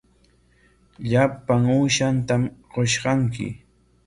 Llapan 1.11 1.61
uushatam 1.75 2.41
qushqayki. 2.71 3.47